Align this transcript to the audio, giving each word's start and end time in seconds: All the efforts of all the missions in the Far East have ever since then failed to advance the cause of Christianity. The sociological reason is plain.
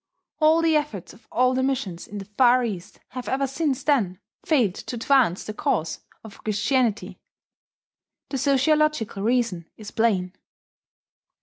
All 0.39 0.63
the 0.63 0.75
efforts 0.75 1.13
of 1.13 1.27
all 1.31 1.53
the 1.53 1.61
missions 1.61 2.07
in 2.07 2.17
the 2.17 2.25
Far 2.25 2.63
East 2.65 2.99
have 3.09 3.29
ever 3.29 3.45
since 3.45 3.83
then 3.83 4.17
failed 4.43 4.73
to 4.73 4.95
advance 4.95 5.43
the 5.43 5.53
cause 5.53 5.99
of 6.23 6.43
Christianity. 6.43 7.19
The 8.29 8.39
sociological 8.39 9.21
reason 9.21 9.69
is 9.77 9.91
plain. 9.91 10.33